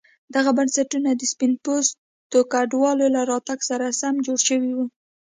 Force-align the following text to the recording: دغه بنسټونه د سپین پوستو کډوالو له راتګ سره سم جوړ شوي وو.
دغه 0.35 0.51
بنسټونه 0.57 1.09
د 1.15 1.21
سپین 1.31 1.51
پوستو 1.63 2.39
کډوالو 2.53 3.05
له 3.15 3.21
راتګ 3.31 3.59
سره 3.69 3.85
سم 4.01 4.13
جوړ 4.25 4.39
شوي 4.49 4.71
وو. 4.75 4.85